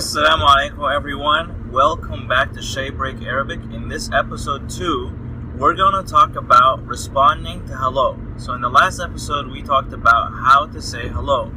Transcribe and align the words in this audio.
Assalamu 0.00 0.46
alaikum 0.48 0.96
everyone. 0.96 1.70
Welcome 1.70 2.26
back 2.26 2.52
to 2.52 2.62
Shay 2.62 2.88
Break 2.88 3.20
Arabic. 3.20 3.60
In 3.70 3.90
this 3.90 4.10
episode 4.14 4.70
2, 4.70 5.12
we're 5.58 5.74
going 5.74 5.92
to 5.92 6.10
talk 6.10 6.36
about 6.36 6.86
responding 6.86 7.66
to 7.66 7.76
hello. 7.76 8.16
So 8.38 8.54
in 8.54 8.62
the 8.62 8.70
last 8.70 8.98
episode 8.98 9.48
we 9.48 9.60
talked 9.60 9.92
about 9.92 10.32
how 10.32 10.64
to 10.68 10.80
say 10.80 11.08
hello. 11.08 11.52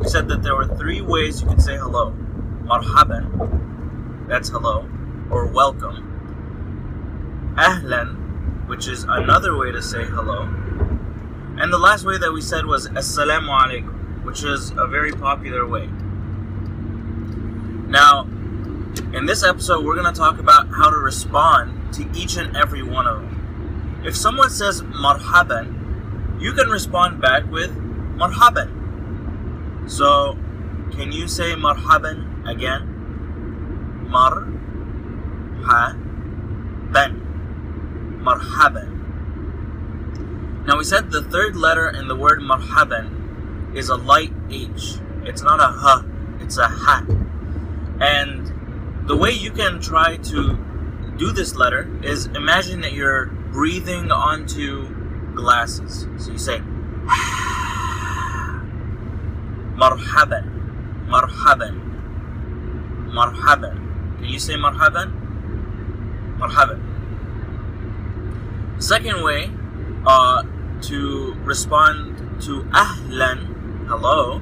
We 0.00 0.08
said 0.08 0.26
that 0.28 0.42
there 0.42 0.56
were 0.56 0.68
three 0.68 1.02
ways 1.02 1.42
you 1.42 1.48
could 1.48 1.60
say 1.60 1.76
hello. 1.76 2.16
Marhaban, 2.64 4.26
that's 4.26 4.48
hello, 4.48 4.88
or 5.30 5.44
welcome. 5.44 5.98
Ahlan, 7.58 8.68
which 8.68 8.88
is 8.88 9.04
another 9.04 9.54
way 9.58 9.70
to 9.70 9.82
say 9.82 10.04
hello. 10.06 10.44
And 11.60 11.70
the 11.70 11.78
last 11.78 12.06
way 12.06 12.16
that 12.16 12.32
we 12.32 12.40
said 12.40 12.64
was 12.64 12.88
Assalamu 12.88 13.50
alaikum, 13.50 14.24
which 14.24 14.44
is 14.44 14.70
a 14.78 14.86
very 14.86 15.12
popular 15.12 15.66
way. 15.66 15.90
Now, 17.92 18.22
in 19.12 19.26
this 19.26 19.44
episode, 19.44 19.84
we're 19.84 19.96
going 19.96 20.10
to 20.10 20.18
talk 20.18 20.38
about 20.38 20.68
how 20.68 20.88
to 20.88 20.96
respond 20.96 21.92
to 21.92 22.08
each 22.14 22.38
and 22.38 22.56
every 22.56 22.82
one 22.82 23.06
of 23.06 23.20
them. 23.20 24.02
If 24.02 24.16
someone 24.16 24.48
says 24.48 24.80
marhaban, 24.80 26.40
you 26.40 26.54
can 26.54 26.70
respond 26.70 27.20
back 27.20 27.44
with 27.50 27.70
marhaban. 28.16 28.70
So, 29.90 30.38
can 30.92 31.12
you 31.12 31.28
say 31.28 31.52
marhaban 31.52 32.48
again? 32.48 34.08
Mar 34.08 34.48
ha 35.62 35.94
ban. 36.92 37.12
Marhaban. 38.24 38.88
Now 40.66 40.78
we 40.78 40.84
said 40.84 41.10
the 41.10 41.22
third 41.22 41.56
letter 41.56 41.90
in 41.90 42.08
the 42.08 42.16
word 42.16 42.40
marhaban 42.40 43.76
is 43.76 43.90
a 43.90 43.96
light 43.96 44.32
H. 44.48 44.94
It's 45.26 45.42
not 45.42 45.60
a 45.60 45.98
H, 46.00 46.06
it's 46.42 46.56
a 46.56 46.68
ha. 46.68 47.04
And 48.02 49.06
the 49.06 49.16
way 49.16 49.30
you 49.30 49.52
can 49.52 49.80
try 49.80 50.16
to 50.16 50.58
do 51.16 51.30
this 51.30 51.54
letter 51.54 51.88
is 52.02 52.26
imagine 52.26 52.80
that 52.80 52.92
you're 52.92 53.26
breathing 53.26 54.10
onto 54.10 54.88
glasses. 55.34 56.08
So 56.18 56.32
you 56.32 56.38
say 56.38 56.58
marhaban, 59.78 61.06
marhaban, 61.06 61.74
marhaban. 63.12 63.76
Can 64.18 64.28
you 64.28 64.38
say 64.40 64.54
marhaban? 64.54 65.14
Marhaban. 66.38 66.80
Second 68.82 69.22
way 69.22 69.48
uh, 70.06 70.42
to 70.82 71.34
respond 71.44 72.42
to 72.42 72.62
ahlan, 72.74 73.86
hello, 73.86 74.40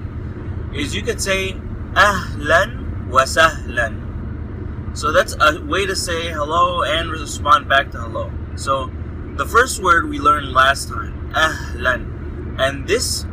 is 0.74 0.94
you 0.94 1.02
could 1.02 1.20
say 1.20 1.52
ahlan 1.92 2.79
wasahlan. 3.10 4.96
So 4.96 5.12
that's 5.12 5.36
a 5.38 5.62
way 5.64 5.86
to 5.86 5.94
say 5.94 6.30
hello 6.30 6.82
and 6.82 7.10
respond 7.10 7.68
back 7.68 7.90
to 7.92 7.98
hello. 7.98 8.30
So 8.56 8.90
the 9.36 9.46
first 9.46 9.82
word 9.82 10.08
we 10.08 10.18
learned 10.18 10.52
last 10.52 10.88
time, 10.88 11.30
ahlan, 11.34 12.58
and 12.58 12.86
this 12.86 13.24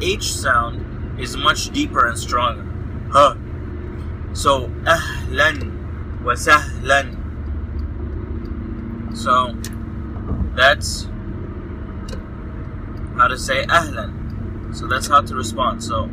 H 0.00 0.32
sound 0.32 1.20
is 1.20 1.36
much 1.36 1.70
deeper 1.70 2.06
and 2.06 2.18
stronger. 2.18 2.64
Huh. 3.10 3.36
So 4.32 4.68
ahlan 4.84 6.20
wasahlan. 6.22 7.16
So 9.16 9.56
that's 10.54 11.08
how 13.16 13.28
to 13.28 13.38
say 13.38 13.64
ahlan. 13.64 14.76
So 14.76 14.86
that's 14.86 15.06
how 15.08 15.22
to 15.22 15.34
respond. 15.34 15.82
So 15.82 16.10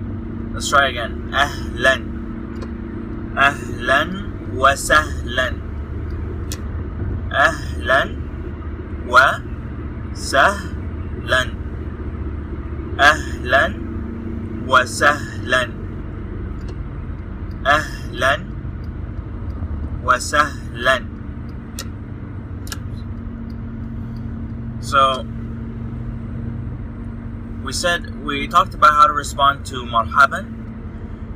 let's 0.54 0.70
try 0.70 0.90
again. 0.90 1.32
Ahlan. 1.34 2.13
أهلا 3.39 4.29
وسهلا 4.55 5.53
أهلا 7.33 8.17
وسهلا 9.09 11.43
أهلا 13.01 13.75
وسهلا 14.67 15.69
أهلا 17.67 18.45
وسهلا 20.05 21.05
So 24.81 25.27
we 27.63 27.73
said 27.75 28.25
we 28.25 28.49
talked 28.49 28.73
about 28.75 28.93
how 28.95 29.07
to 29.07 29.13
respond 29.13 29.67
to 29.67 29.85
marhaban 29.85 30.62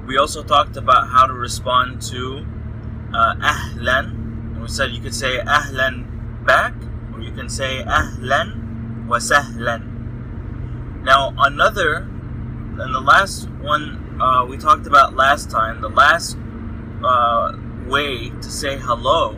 we 0.07 0.18
also 0.18 0.41
talked 0.41 0.78
about 0.78 1.09
how 1.09 1.28
to 1.28 1.34
respond 1.34 2.01
to 2.01 2.45
uh, 3.13 3.35
ahlan. 3.35 4.16
And 4.56 4.62
we 4.62 4.68
said 4.69 4.91
you 4.91 5.01
could 5.01 5.13
say 5.13 5.40
ahlan 5.40 6.45
back, 6.45 6.73
or 7.13 7.22
you 7.22 7.31
can 7.31 7.50
say 7.50 7.84
ahlan 7.84 9.06
wa 9.07 9.17
sahlan. 9.17 11.03
Now, 11.03 11.35
another, 11.38 12.07
and 12.79 12.96
the 12.96 13.01
last 13.01 13.50
one 13.59 14.19
uh, 14.22 14.46
we 14.46 14.57
talked 14.57 14.88
about 14.88 15.16
last 15.16 15.51
time, 15.51 15.81
the 15.81 15.90
last 15.90 16.38
uh, 17.03 17.51
way 17.85 18.29
to 18.29 18.50
say 18.50 18.78
hello 18.78 19.35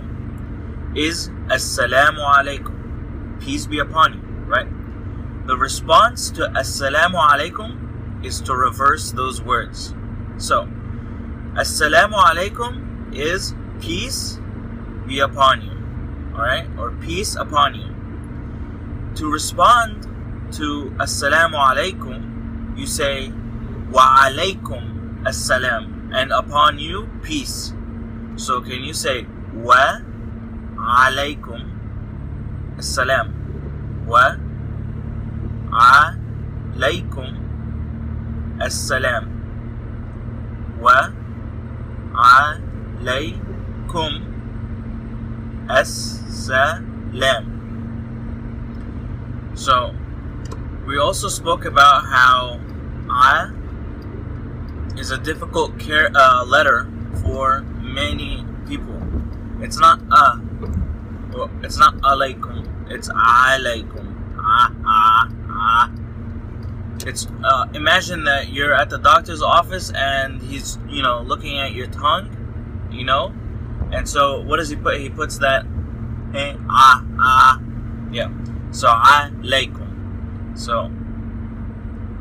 is 0.95 1.29
assalamu 1.49 2.21
alaikum. 2.21 3.41
Peace 3.41 3.65
be 3.65 3.79
upon 3.79 4.13
you, 4.13 4.21
right? 4.45 4.67
The 5.47 5.57
response 5.57 6.29
to 6.31 6.41
assalamu 6.41 7.17
alaikum 7.17 8.23
is 8.23 8.39
to 8.41 8.55
reverse 8.55 9.11
those 9.11 9.41
words. 9.41 9.95
So, 10.39 10.69
Assalamu 11.59 12.15
alaikum 12.15 13.13
is 13.13 13.53
peace 13.81 14.39
be 15.05 15.19
upon 15.19 15.61
you. 15.61 15.75
Alright? 16.33 16.65
Or 16.77 16.91
peace 16.91 17.35
upon 17.35 17.75
you. 17.75 17.91
To 19.15 19.29
respond 19.29 20.03
to 20.53 20.95
Assalamu 20.95 21.59
alaikum, 21.59 22.79
you 22.79 22.87
say 22.87 23.33
Wa 23.91 24.29
alaikum 24.29 25.25
assalam. 25.27 26.13
And 26.15 26.31
upon 26.31 26.79
you, 26.79 27.09
peace. 27.21 27.73
So 28.37 28.61
can 28.61 28.81
you 28.81 28.93
say 28.93 29.25
Wa 29.53 29.99
alaikum 30.79 31.67
assalam? 32.77 33.33
Wa 34.07 34.37
alaikum 35.67 37.35
assalam. 38.61 39.38
وعليكم 40.88 42.42
السلام. 45.70 47.44
So, 49.54 49.94
we 50.86 50.98
also 50.98 51.28
spoke 51.28 51.64
about 51.64 52.04
how 52.04 52.58
I 53.08 53.50
is 54.98 55.10
a 55.10 55.18
difficult 55.18 55.78
care, 55.78 56.10
uh, 56.14 56.44
letter 56.44 56.86
for 57.22 57.62
many 57.80 58.44
people. 58.68 59.00
It's 59.60 59.78
not 59.78 60.00
a, 60.10 60.40
well, 61.32 61.50
it's 61.62 61.78
not 61.78 61.94
alaikum, 62.02 62.66
it's 62.90 63.08
alaikum. 63.08 64.06
Ah, 64.38 64.72
ah, 64.84 65.28
ah. 65.48 65.90
It's 67.05 67.27
uh, 67.43 67.67
imagine 67.73 68.25
that 68.25 68.49
you're 68.49 68.73
at 68.73 68.89
the 68.89 68.97
doctor's 68.97 69.41
office 69.41 69.91
and 69.91 70.41
he's 70.41 70.77
you 70.89 71.01
know 71.01 71.21
looking 71.21 71.57
at 71.57 71.73
your 71.73 71.87
tongue, 71.87 72.35
you 72.91 73.03
know, 73.03 73.33
and 73.91 74.07
so 74.07 74.41
what 74.41 74.57
does 74.57 74.69
he 74.69 74.75
put? 74.75 74.99
He 74.99 75.09
puts 75.09 75.37
that 75.39 75.65
eh, 76.35 76.55
ah 76.69 77.05
ah 77.19 77.61
yeah. 78.11 78.29
So 78.71 78.87
I 78.87 79.31
alaikum. 79.33 80.57
So 80.57 80.91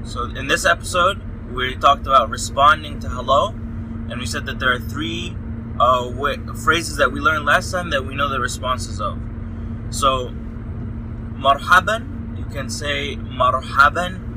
so 0.05 0.25
in 0.25 0.47
this 0.47 0.64
episode 0.64 1.23
we 1.52 1.75
talked 1.76 2.06
about 2.06 2.31
responding 2.31 3.00
to 3.00 3.08
hello, 3.08 3.49
and 3.49 4.19
we 4.19 4.26
said 4.26 4.47
that 4.47 4.58
there 4.58 4.73
are 4.73 4.79
three 4.79 5.37
uh, 5.81 6.11
phrases 6.55 6.97
that 6.97 7.12
we 7.12 7.20
learned 7.20 7.44
last 7.44 7.70
time 7.70 7.91
that 7.91 8.05
we 8.05 8.14
know 8.14 8.29
the 8.29 8.41
responses 8.41 9.00
of. 9.00 9.19
So 9.91 10.32
marhaban, 11.37 12.38
you 12.38 12.44
can 12.47 12.69
say 12.69 13.17
marhaban. 13.17 14.27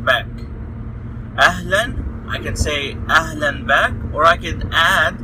Ahlan, 1.41 2.29
I 2.29 2.38
can 2.38 2.55
say 2.55 2.93
ahlan 3.09 3.65
back, 3.67 3.93
or 4.13 4.25
I 4.25 4.38
can 4.38 4.69
add 4.71 5.17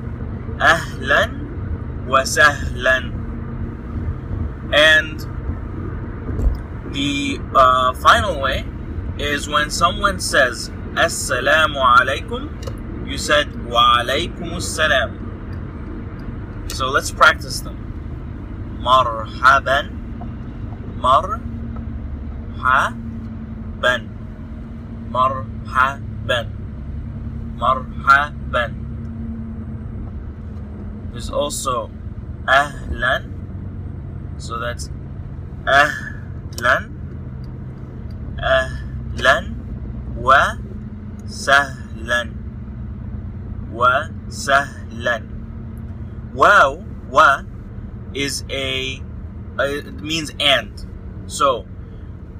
ahlan 0.57 2.07
wa 2.07 2.21
sahlan. 2.23 3.13
And 4.73 5.19
the 6.93 7.39
uh, 7.53 7.93
final 7.93 8.41
way 8.41 8.65
is 9.19 9.47
when 9.47 9.69
someone 9.69 10.19
says 10.19 10.71
assalamu 10.95 11.77
alaikum, 11.77 12.49
you 13.07 13.19
said 13.19 13.47
wa 13.69 13.99
alaikum 13.99 14.57
assalam. 14.57 15.13
So 16.71 16.89
let's 16.89 17.11
practice 17.11 17.59
them. 17.61 17.77
Marhaban, 18.81 19.91
marhaban. 23.79 24.16
Marhaban. 25.09 26.48
Marhaban. 27.57 28.71
There's 31.12 31.30
also 31.30 31.89
Ahlan. 32.45 33.33
So 34.38 34.59
that's 34.59 34.89
Ahlan. 35.65 36.94
Ahlan 38.38 39.44
wa 40.15 40.57
sahlan. 41.25 42.38
Wa 43.74 44.10
sahlan. 44.30 45.24
Wow, 46.38 46.86
wa 47.10 47.42
is 48.13 48.45
a 48.50 49.01
uh, 49.57 49.63
it 49.63 50.01
means 50.01 50.31
and. 50.39 50.69
So 51.25 51.65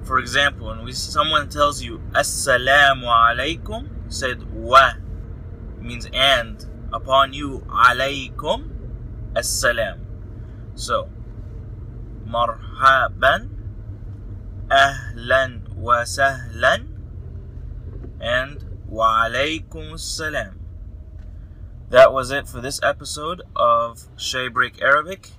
for 0.08 0.20
example, 0.20 0.68
when 0.68 0.86
we, 0.86 0.94
someone 0.94 1.50
tells 1.50 1.84
you 1.84 2.00
assalamu 2.16 3.04
alaikum, 3.04 3.90
said 4.08 4.42
wa 4.54 4.94
means 5.82 6.08
and 6.14 6.66
upon 6.94 7.34
you 7.34 7.60
alaykum 7.68 8.72
assalam. 9.34 10.00
So, 10.76 11.10
marhaban, 12.26 13.50
ahlan 14.70 15.76
wa 15.76 16.04
sahlan, 16.04 16.88
and 18.22 18.64
wa 18.88 19.26
alaykum 19.28 19.92
assalam. 19.92 20.54
That 21.90 22.14
was 22.14 22.32
it 22.32 22.48
for 22.48 22.62
this 22.62 22.80
episode 22.82 23.42
of 23.56 24.08
Break 24.54 24.82
Arabic. 24.82 25.32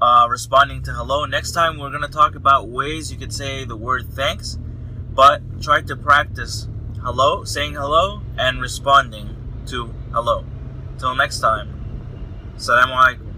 Uh, 0.00 0.26
responding 0.30 0.82
to 0.82 0.92
hello. 0.92 1.26
Next 1.26 1.52
time, 1.52 1.78
we're 1.78 1.90
going 1.90 2.00
to 2.00 2.08
talk 2.08 2.34
about 2.34 2.68
ways 2.68 3.12
you 3.12 3.18
could 3.18 3.34
say 3.34 3.66
the 3.66 3.76
word 3.76 4.06
thanks, 4.08 4.58
but 5.14 5.42
try 5.60 5.82
to 5.82 5.94
practice 5.94 6.68
hello, 7.02 7.44
saying 7.44 7.74
hello, 7.74 8.22
and 8.38 8.62
responding 8.62 9.36
to 9.66 9.92
hello. 10.12 10.44
Till 10.98 11.14
next 11.14 11.40
time, 11.40 11.68
Assalamu 12.56 12.96
alaikum. 12.96 13.29